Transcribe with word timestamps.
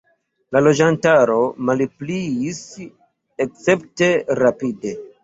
La 0.55 0.59
loĝantaro 0.67 1.35
malpliis 1.67 2.63
escepte 3.47 4.09
rapide. 4.41 4.95